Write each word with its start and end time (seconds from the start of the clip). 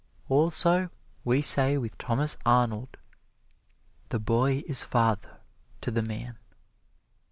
Also, 0.29 0.89
we 1.23 1.43
say 1.43 1.77
with 1.77 1.95
Thomas 1.99 2.35
Arnold: 2.43 2.97
"The 4.09 4.17
boy 4.19 4.63
is 4.67 4.81
father 4.83 5.41
to 5.81 5.91
the 5.91 6.01
man. 6.01 6.39